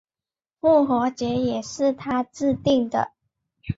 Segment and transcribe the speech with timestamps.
[0.59, 3.11] 复活节也是他制定的。